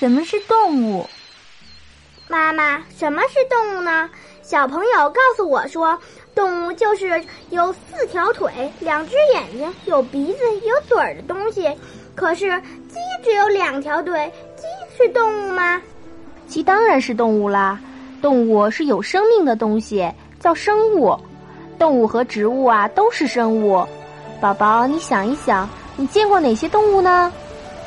[0.00, 1.06] 什么是动物？
[2.26, 4.08] 妈妈，什么是动物呢？
[4.40, 5.98] 小朋友告诉我说，
[6.34, 11.70] 动物就是有四条腿、两只眼睛、有鼻子、有嘴儿的东西。
[12.14, 12.58] 可是
[12.88, 14.62] 鸡只有两条腿，鸡
[14.96, 15.78] 是动物吗？
[16.46, 17.78] 鸡当然是动物啦。
[18.22, 21.14] 动物是有生命的东西，叫生物。
[21.78, 23.86] 动物和植物啊都是生物。
[24.40, 27.30] 宝宝，你想一想，你见过哪些动物呢？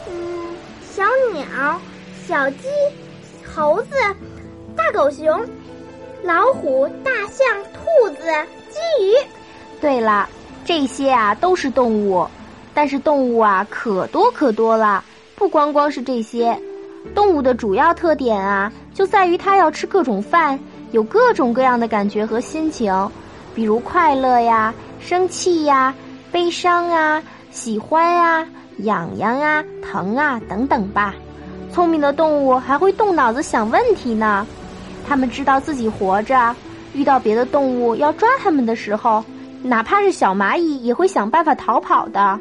[0.07, 0.55] 嗯，
[0.91, 1.81] 小鸟、
[2.25, 2.67] 小鸡、
[3.45, 3.89] 猴子、
[4.77, 5.27] 大狗熊、
[6.23, 8.21] 老虎、大象、兔子、
[8.69, 9.13] 金鱼。
[9.81, 10.29] 对了，
[10.63, 12.25] 这些啊都是动物。
[12.73, 15.03] 但是动物啊可多可多了，
[15.35, 16.57] 不光光是这些。
[17.13, 20.57] 动物的主要特点啊，就在于它要吃各种饭，
[20.91, 23.11] 有各种各样的感觉和心情，
[23.53, 25.93] 比如快乐呀、生气呀、
[26.31, 27.21] 悲伤啊、
[27.51, 31.13] 喜欢呀、痒痒啊、疼啊等等吧。
[31.73, 34.45] 聪明的动物还会动脑子想问题呢，
[35.07, 36.55] 它们知道自己活着，
[36.93, 39.25] 遇到别的动物要抓它们的时候，
[39.63, 42.39] 哪怕是小蚂蚁也会想办法逃跑的。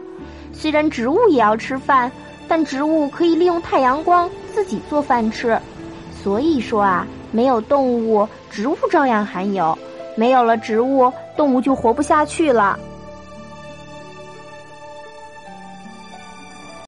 [0.52, 2.12] 虽然植物也要吃饭，
[2.47, 5.58] 但植物可以利用太阳光自己做饭吃。
[6.22, 9.74] 所以说啊，没有动物，植物照样含有；
[10.14, 12.78] 没有了植物，动物就活不下去了。